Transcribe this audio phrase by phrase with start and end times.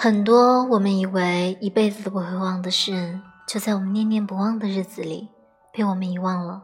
[0.00, 3.18] 很多我们以为一辈子都不会忘的事，
[3.48, 5.26] 就在我们念念不忘的日子里
[5.72, 6.62] 被我们遗忘了。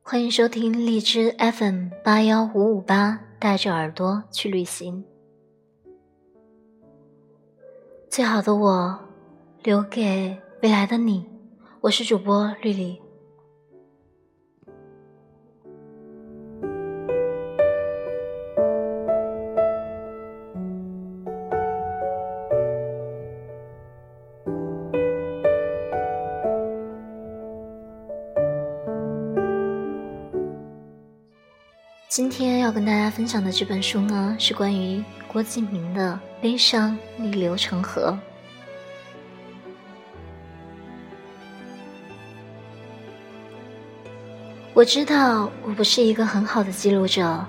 [0.00, 5.04] 欢迎收听荔枝 FM 八幺五五八，带着耳朵去旅行。
[8.08, 8.98] 最好的我，
[9.62, 11.28] 留给未来的你。
[11.82, 12.98] 我是主播绿丽。
[32.14, 38.10] 今天要跟大家分享的这本书呢，是关于郭敬明的《悲伤逆流成河》。
[44.74, 47.42] 我知道我不是一个很好的记录者，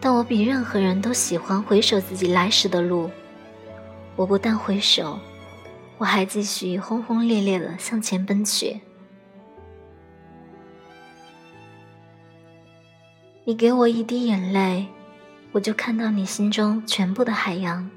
[0.00, 3.10] 但我比任何人都喜欢回首自己来时的路。
[4.16, 5.18] 我不但回首，
[5.98, 8.80] 我还继续轰轰烈烈的向前奔去。
[13.44, 14.86] 你给我一滴眼泪，
[15.50, 17.90] 我就看到你心中全部的海洋。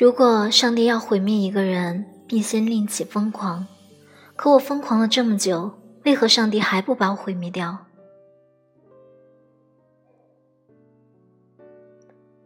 [0.00, 3.66] 如果上帝要毁灭一个人，必先令其疯狂。
[4.34, 5.74] 可我疯狂了这么久，
[6.06, 7.76] 为何上帝还不把我毁灭掉？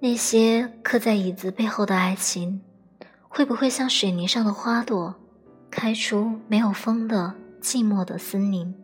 [0.01, 2.61] 那些刻在椅子背后的爱情，
[3.29, 5.15] 会不会像水泥上的花朵，
[5.71, 8.75] 开出没有风的寂寞的森林？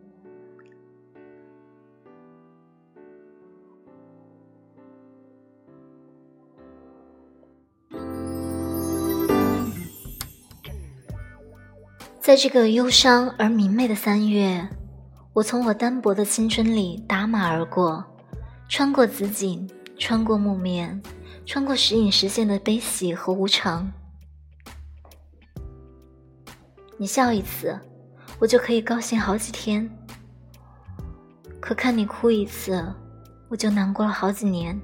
[12.31, 14.65] 在这个忧伤而明媚的三月，
[15.33, 18.01] 我从我单薄的青春里打马而过，
[18.69, 21.03] 穿过紫锦，穿过木棉，
[21.45, 23.91] 穿过时隐时现的悲喜和无常。
[26.97, 27.77] 你笑一次，
[28.39, 29.85] 我就可以高兴好几天；
[31.59, 32.81] 可看你哭一次，
[33.49, 34.79] 我就难过了好几年。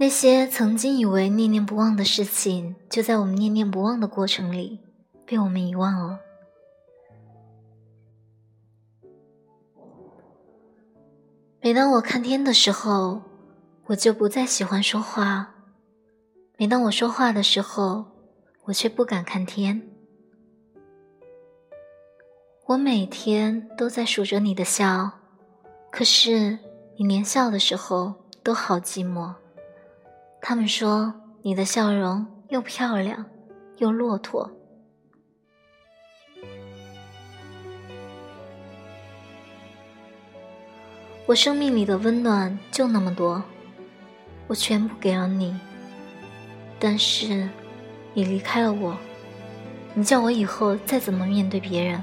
[0.00, 4.78] 那些曾经以为念念不忘的事情，就在我们念念不忘的过程里，
[5.26, 6.20] 被我们遗忘了。
[11.60, 13.22] 每当我看天的时候，
[13.86, 15.46] 我就不再喜欢说话；
[16.56, 18.04] 每当我说话的时候，
[18.66, 19.82] 我却不敢看天。
[22.66, 25.10] 我每天都在数着你的笑，
[25.90, 26.56] 可是
[26.96, 29.34] 你连笑的时候都好寂寞。
[30.40, 31.12] 他们说
[31.42, 33.24] 你的笑容又漂亮
[33.76, 34.50] 又骆驼。
[41.26, 43.42] 我生命里的温暖就那么多，
[44.46, 45.54] 我全部给了你。
[46.78, 47.46] 但是
[48.14, 48.96] 你离开了我，
[49.92, 52.02] 你叫我以后再怎么面对别人？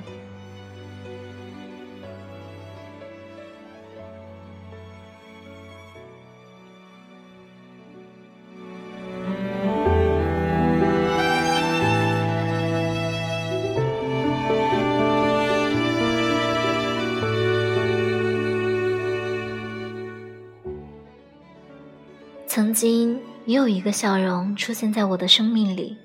[22.75, 25.96] 曾经也有一个笑容出现在我的生命里，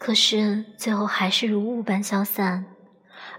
[0.00, 2.64] 可是最后还是如雾般消散，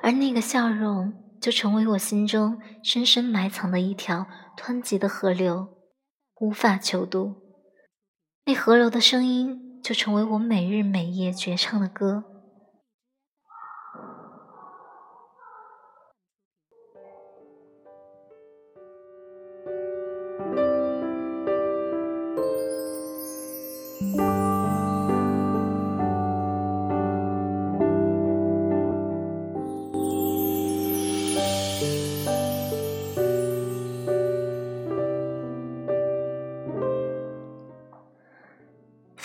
[0.04, 1.12] 而那个笑容
[1.42, 5.70] 就成为我心中深深埋藏的一条湍急的河流，
[6.40, 7.34] 无法泅渡。
[8.46, 12.26] 那河流的声音就成为我每日每夜绝唱的歌。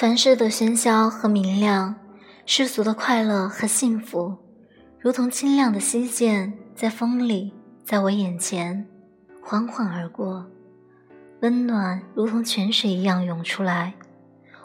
[0.00, 1.94] 凡事的喧嚣和明亮，
[2.46, 4.34] 世俗的快乐和幸福，
[4.98, 7.52] 如同清亮的溪涧，在风里，
[7.84, 8.86] 在我眼前
[9.42, 10.46] 缓缓而过，
[11.42, 13.92] 温暖如同泉水一样涌出来。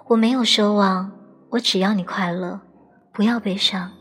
[0.08, 1.12] 我没有奢望，
[1.50, 2.62] 我只要你快乐，
[3.12, 3.92] 不要悲伤。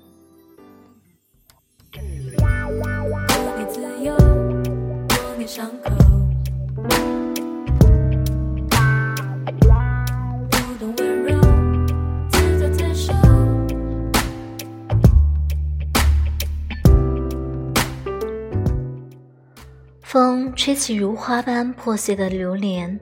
[20.15, 23.01] 风吹起如花般破碎的流年，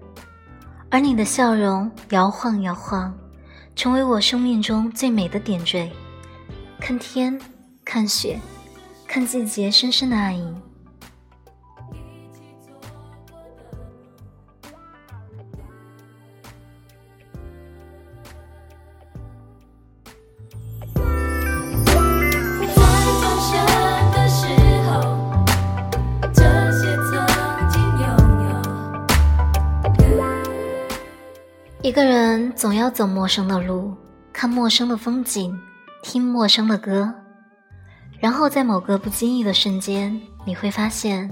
[0.89, 3.15] 而你的笑容摇晃摇晃，
[3.77, 5.93] 成为我生命中最美的点缀。
[6.81, 7.39] 看天，
[7.85, 8.41] 看雪，
[9.07, 10.55] 看季节深深的爱意。
[31.93, 33.95] 一个人总要走陌生的路，
[34.33, 35.55] 看陌生的风景，
[36.03, 37.13] 听陌生的歌，
[38.19, 41.31] 然后在某个不经意的瞬间，你会发现，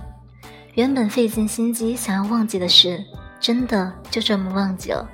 [0.74, 3.02] 原本费尽心机想要忘记的事，
[3.40, 5.08] 真的就这么忘记了。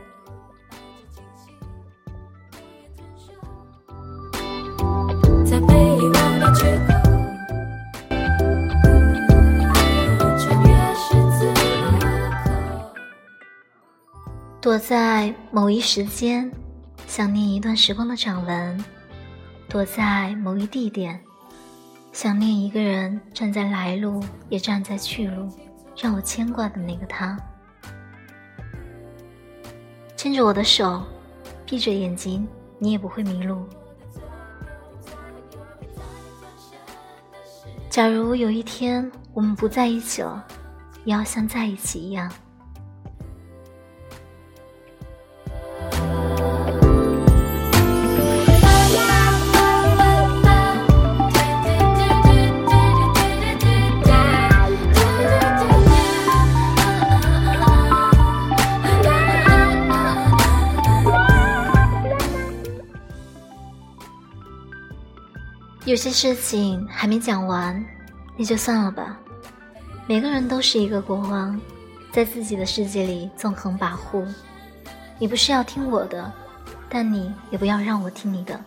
[14.67, 16.51] 躲在某一时间，
[17.07, 18.77] 想念一段时光的掌纹；
[19.69, 21.21] 躲在某一地点，
[22.11, 25.49] 想念一个人站在来路也站在去路，
[25.97, 27.39] 让我牵挂的那个他。
[30.17, 31.01] 牵着我的手，
[31.65, 32.45] 闭着眼睛，
[32.81, 33.65] 你也不会迷路。
[37.89, 40.45] 假如有一天我们不在一起了，
[41.05, 42.29] 也要像在一起一样。
[65.97, 67.83] 有些事情还没讲完，
[68.37, 69.19] 那就算了吧。
[70.07, 71.59] 每个人都是一个国王，
[72.13, 74.23] 在自己的世界里纵横跋扈。
[75.19, 76.31] 你不是要听我的，
[76.91, 78.61] 但你也不要让我听你的。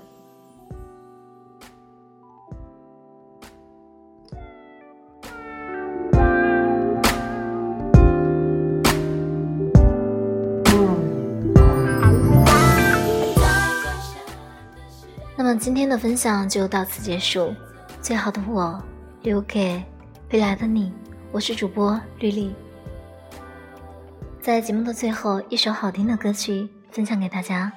[15.60, 17.54] 今天的分享就到此结束。
[18.02, 18.82] 最好的我，
[19.24, 19.84] 留给
[20.32, 20.90] 未来的你。
[21.34, 22.56] 我是主播绿丽，
[24.42, 27.70] 在节目的最后，一首好听的歌曲分享给大家。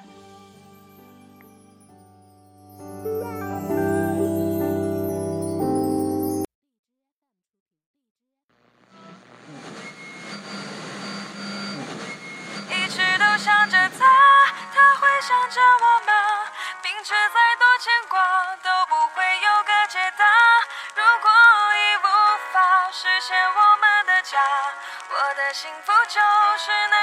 [25.53, 26.19] 幸福就
[26.57, 27.02] 是能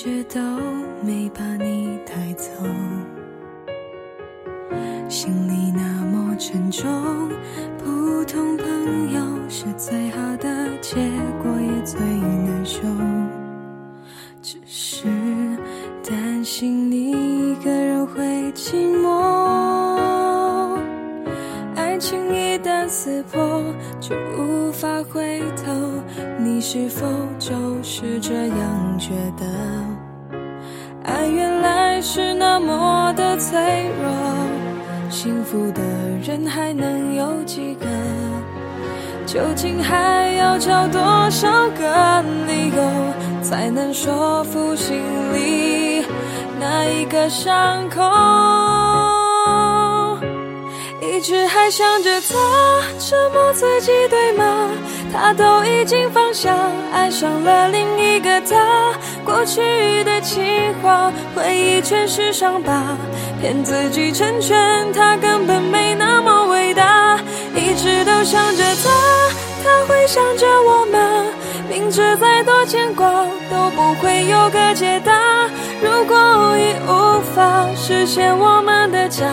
[0.00, 0.40] 却都
[1.02, 2.52] 没把你带走，
[5.08, 6.88] 心里那么沉重，
[7.78, 10.94] 普通朋友是最好的，结
[11.42, 12.78] 果也最难受，
[14.40, 15.08] 只是
[16.08, 20.78] 担心你一个人会寂寞，
[21.74, 23.64] 爱情一旦撕破
[23.98, 25.72] 就无法回头。
[26.58, 27.06] 你是否
[27.38, 29.46] 就是这样觉得？
[31.04, 34.10] 爱原来是那么的脆弱，
[35.08, 35.80] 幸福的
[36.20, 37.86] 人还能有几个？
[39.24, 41.48] 究竟还要找多少
[41.78, 42.82] 个理由，
[43.40, 44.96] 才能说服心
[45.32, 46.04] 里
[46.58, 48.02] 那一个伤口？
[51.18, 52.36] 一直还想着他，
[52.96, 54.70] 折磨自己，对吗？
[55.12, 56.54] 他都已经放下，
[56.92, 58.94] 爱上了另一个他。
[59.24, 62.96] 过去的情话，回忆全是伤疤，
[63.40, 67.18] 骗自己成全他，根本没那么伟大。
[67.52, 68.88] 一直都想着他，
[69.64, 71.24] 他会想着我吗？
[71.68, 75.12] 明知再多牵挂都不会有个解答。
[75.82, 79.26] 如果已无法实现我们的家。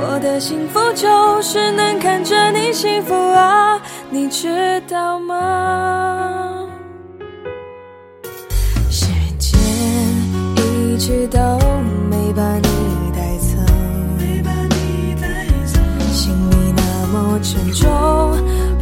[0.00, 6.68] 我的幸福就是能看着你幸福啊，你知道吗？
[8.88, 9.06] 时
[9.38, 9.58] 间
[10.56, 11.38] 一直都
[12.08, 13.56] 没把你带走，
[16.12, 17.90] 心里那么沉重，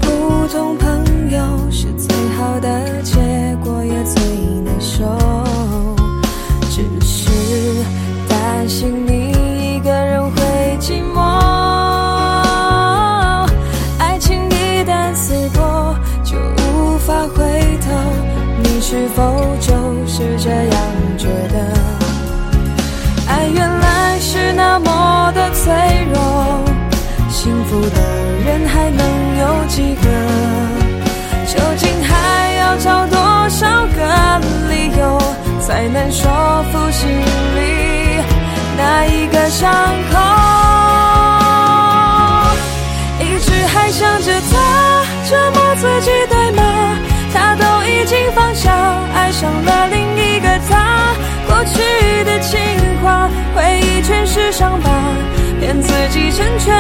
[0.03, 0.77] 普通
[27.77, 28.01] 福的
[28.47, 29.07] 人还能
[29.39, 30.09] 有几个？
[31.47, 34.41] 究竟还要找多少个
[34.71, 35.19] 理由，
[35.61, 38.23] 才能说服心里
[38.79, 39.71] 那一个伤
[40.11, 40.19] 口？
[43.21, 46.63] 一直还想着他，折磨自己，对吗？
[47.35, 48.73] 他都已经放下，
[49.15, 51.15] 爱上了另一个他。
[51.47, 52.59] 过去的情
[53.05, 54.91] 话，回忆全是伤疤，
[55.61, 56.75] 骗自己成全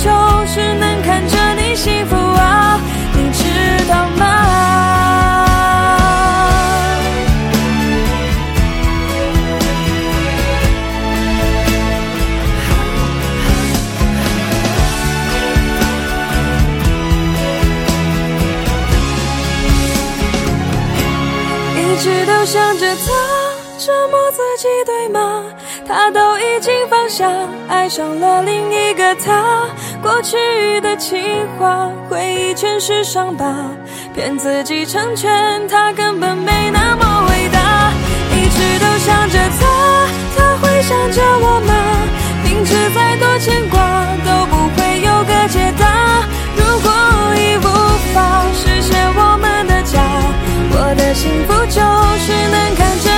[0.00, 0.10] 就
[0.46, 2.80] 是能看着你幸福啊，
[3.14, 4.24] 你知道吗？
[21.76, 23.04] 一直都想着他，
[23.78, 25.42] 折磨自己，对吗？
[25.86, 27.28] 他都已经放下，
[27.66, 29.66] 爱上了另一个他。
[30.08, 31.20] 过去的情
[31.58, 33.44] 话回忆全是伤疤
[34.14, 37.92] 骗自己成全他根本没那么伟大。
[38.34, 41.74] 一直都想着他他会想着我吗？
[42.42, 43.78] 明知再多牵挂
[44.24, 46.24] 都不会有个解答。
[46.56, 46.90] 如果
[47.36, 47.68] 已无
[48.14, 48.16] 法
[48.54, 50.00] 实现我们的家
[50.72, 51.82] 我的幸福就
[52.24, 53.10] 是能看着